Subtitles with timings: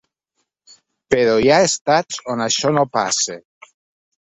[1.15, 3.39] Però hi ha estats on això no passa.